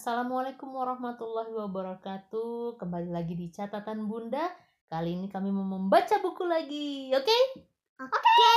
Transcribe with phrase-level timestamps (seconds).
[0.00, 2.80] Assalamualaikum warahmatullahi wabarakatuh.
[2.80, 4.48] Kembali lagi di catatan Bunda.
[4.88, 7.38] Kali ini kami mau membaca buku lagi, oke?
[8.00, 8.48] Oke.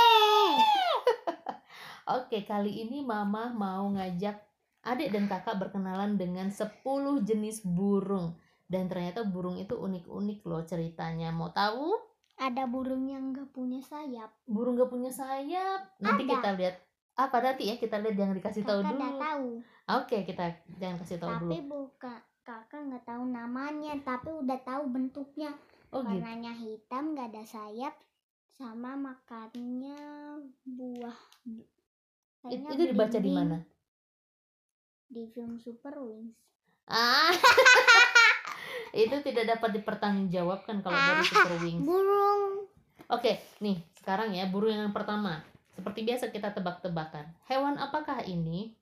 [2.16, 4.40] Oke, kali ini Mama mau ngajak
[4.88, 6.80] adik dan kakak berkenalan dengan 10
[7.28, 8.40] jenis burung.
[8.64, 11.28] Dan ternyata burung itu unik-unik loh ceritanya.
[11.28, 11.92] Mau tahu?
[12.40, 14.32] Ada burung yang gak punya sayap.
[14.48, 15.92] Burung gak punya sayap.
[16.00, 16.32] Nanti Ada.
[16.40, 16.76] kita lihat.
[17.14, 18.98] Apa nanti ya kita lihat jangan dikasih tahu Kakak dulu.
[18.98, 19.48] udah tahu.
[19.94, 20.44] Oke, kita
[20.76, 21.70] jangan kasih tahu Tapi dulu.
[21.70, 25.54] bukan kakak nggak tahu namanya, tapi udah tahu bentuknya.
[25.88, 26.18] Oh gitu.
[26.18, 27.94] Warnanya hitam, gak ada sayap,
[28.50, 30.00] sama makannya
[30.64, 31.18] buah.
[31.46, 31.70] It-
[32.60, 33.56] Kayaknya itu dibaca di mana?
[35.06, 36.34] Di film Super Wings.
[36.84, 37.30] Ah.
[38.92, 41.80] itu tidak dapat dipertanggungjawabkan kalau dari Super Wings.
[41.80, 42.66] Burung.
[43.06, 45.40] Oke, nih sekarang ya burung yang pertama.
[45.74, 47.26] Seperti biasa kita tebak-tebakan.
[47.50, 48.78] Hewan apakah ini?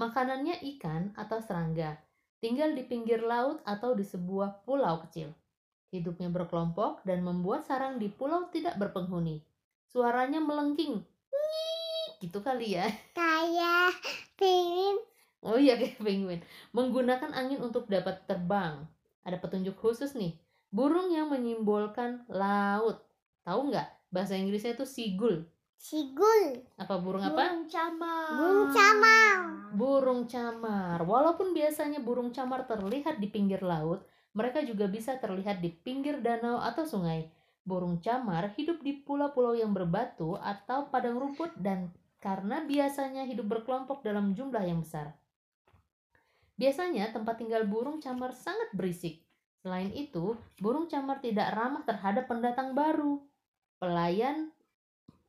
[0.00, 2.00] Makanannya ikan atau serangga.
[2.38, 5.34] Tinggal di pinggir laut atau di sebuah pulau kecil.
[5.90, 9.42] Hidupnya berkelompok dan membuat sarang di pulau tidak berpenghuni.
[9.88, 11.02] Suaranya melengking.
[12.22, 12.86] Gitu kali ya.
[13.14, 13.94] Kayak
[14.38, 14.96] penguin.
[15.42, 16.40] Oh iya kayak penguin.
[16.74, 18.86] Menggunakan angin untuk dapat terbang.
[19.26, 20.38] Ada petunjuk khusus nih.
[20.70, 23.02] Burung yang menyimbolkan laut.
[23.42, 23.88] Tahu nggak?
[24.14, 25.42] Bahasa Inggrisnya itu seagull.
[25.78, 26.66] Sigul.
[26.74, 27.62] Apa burung apa?
[27.70, 28.34] camar.
[28.34, 29.36] Burung camar.
[29.72, 30.98] Burung camar.
[31.06, 34.02] Walaupun biasanya burung camar terlihat di pinggir laut,
[34.34, 37.30] mereka juga bisa terlihat di pinggir danau atau sungai.
[37.62, 44.02] Burung camar hidup di pulau-pulau yang berbatu atau padang rumput dan karena biasanya hidup berkelompok
[44.02, 45.14] dalam jumlah yang besar.
[46.58, 49.22] Biasanya tempat tinggal burung camar sangat berisik.
[49.62, 53.22] Selain itu, burung camar tidak ramah terhadap pendatang baru.
[53.78, 54.50] Pelayan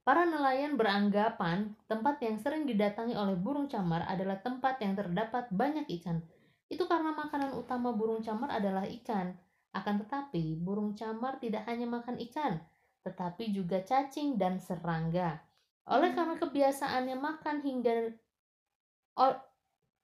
[0.10, 5.86] Para nelayan beranggapan tempat yang sering didatangi oleh burung camar adalah tempat yang terdapat banyak
[6.02, 6.26] ikan.
[6.66, 9.38] Itu karena makanan utama burung camar adalah ikan.
[9.70, 12.58] Akan tetapi, burung camar tidak hanya makan ikan,
[13.06, 15.46] tetapi juga cacing dan serangga.
[15.86, 18.10] Oleh karena kebiasaannya makan hingga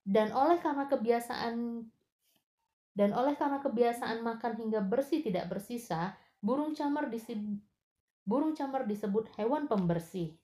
[0.06, 1.82] dan oleh karena kebiasaan
[2.94, 7.58] dan oleh karena kebiasaan makan hingga bersih tidak bersisa, burung camar disebut
[8.26, 10.34] Burung camar disebut hewan pembersih.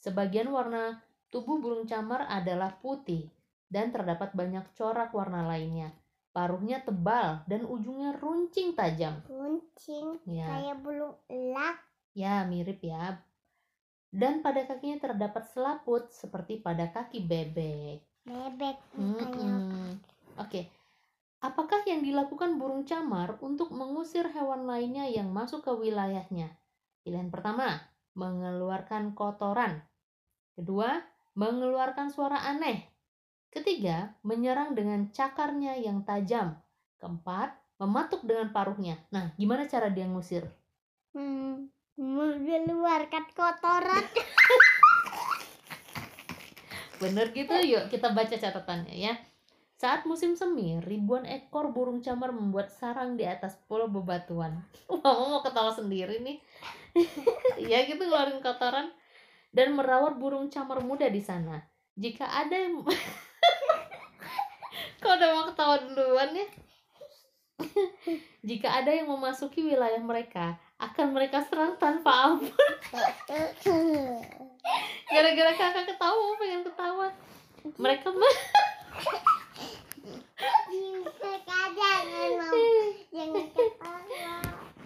[0.00, 3.28] Sebagian warna tubuh burung camar adalah putih
[3.68, 5.92] dan terdapat banyak corak warna lainnya.
[6.32, 9.20] Paruhnya tebal dan ujungnya runcing tajam.
[9.28, 10.16] Kuncing.
[10.24, 11.76] Ya, Kayak burung elak.
[12.16, 13.20] ya mirip ya.
[14.08, 18.00] Dan pada kakinya terdapat selaput seperti pada kaki bebek.
[18.24, 18.76] Bebek.
[18.96, 20.00] Mm-mm.
[20.40, 20.72] Oke.
[21.44, 26.50] Apakah yang dilakukan burung camar untuk mengusir hewan lainnya yang masuk ke wilayahnya?
[27.08, 27.72] Pilihan pertama,
[28.20, 29.80] mengeluarkan kotoran.
[30.52, 31.00] Kedua,
[31.40, 32.84] mengeluarkan suara aneh.
[33.48, 36.60] Ketiga, menyerang dengan cakarnya yang tajam.
[37.00, 39.00] Keempat, mematuk dengan paruhnya.
[39.08, 40.52] Nah, gimana cara dia ngusir?
[41.16, 44.04] Hmm, mengeluarkan kotoran.
[47.00, 49.16] Bener gitu, yuk kita baca catatannya ya.
[49.78, 54.58] Saat musim semi, ribuan ekor burung camar membuat sarang di atas pulau bebatuan.
[54.90, 56.42] Mama mau ketawa sendiri nih.
[57.70, 58.90] ya gitu ngeluarin kotoran
[59.54, 61.62] dan merawat burung camar muda di sana.
[61.94, 62.82] Jika ada yang
[64.98, 66.46] Kok udah mau ketawa duluan ya?
[68.42, 72.50] Jika ada yang memasuki wilayah mereka, akan mereka serang tanpa ampun.
[75.06, 77.06] Gara-gara kakak ketawa, pengen ketawa.
[77.78, 78.42] Mereka jangan mau jangan
[78.98, 79.38] ketawa.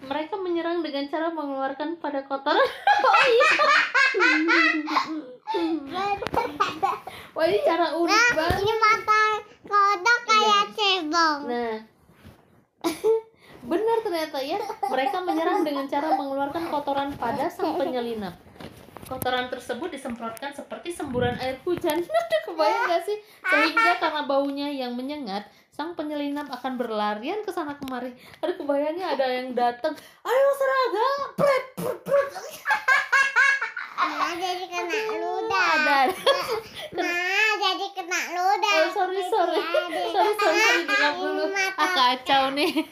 [0.03, 2.59] Mereka menyerang dengan cara mengeluarkan pada kotoran.
[3.07, 3.51] oh iya.
[7.33, 8.61] Wah ini cara unik Nah, banget.
[8.61, 9.25] ini mata
[9.65, 11.39] kodok kayak cebong.
[11.49, 11.77] Nah,
[13.73, 14.59] benar ternyata ya.
[14.63, 18.37] Mereka menyerang dengan cara mengeluarkan kotoran pada sang penyelinap.
[19.13, 22.01] Kotoran tersebut disemprotkan seperti semburan air hujan.
[22.09, 23.21] Aduh, kebayang gak sih?
[23.45, 28.17] Sehingga karena baunya yang menyengat, sang penyelinap akan berlarian ke sana kemari.
[28.41, 29.93] Aduh, kebayangnya ada yang datang.
[30.25, 32.29] Ayo serangga, pret, pret, pret.
[34.01, 35.67] Nah, jadi kena ludah.
[35.77, 35.99] Ada.
[36.93, 38.77] Nah, jadi kena ludah.
[38.85, 39.61] Oh, sorry, sorry.
[40.13, 40.81] Sorry, sorry, sorry,
[41.21, 41.45] dulu.
[41.57, 42.85] Ah, kacau nih.